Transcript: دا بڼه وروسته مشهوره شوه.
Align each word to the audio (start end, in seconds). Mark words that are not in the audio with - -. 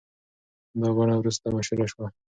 دا 0.79 0.87
بڼه 0.97 1.15
وروسته 1.17 1.45
مشهوره 1.55 1.87
شوه. 1.91 2.07